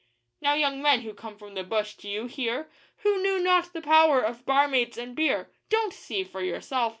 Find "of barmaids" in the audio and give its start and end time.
4.19-4.97